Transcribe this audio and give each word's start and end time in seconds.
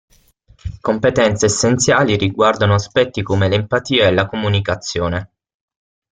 Competenze 0.79 1.45
essenziali 1.45 2.15
riguardano 2.17 2.73
aspetti 2.73 3.21
come 3.21 3.47
l'empatia 3.47 4.07
e 4.07 4.11
la 4.11 4.25
comunicazione. 4.25 5.31